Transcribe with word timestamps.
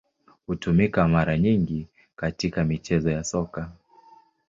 Hutumika 0.47 1.07
mara 1.07 1.37
nyingi 1.37 1.87
katika 2.15 2.63
michezo 2.63 3.11
ya 3.11 3.23
Soka. 3.23 3.71